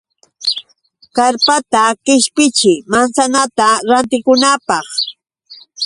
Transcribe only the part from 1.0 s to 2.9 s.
Karpata qishpichiy